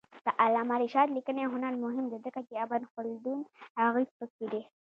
د 0.25 0.27
علامه 0.43 0.75
رشاد 0.83 1.07
لیکنی 1.17 1.43
هنر 1.53 1.73
مهم 1.85 2.05
دی 2.11 2.17
ځکه 2.25 2.39
چې 2.47 2.53
ابن 2.65 2.81
خلدون 2.93 3.39
اغېز 3.87 4.09
پکې 4.19 4.45
دی. 4.51 4.61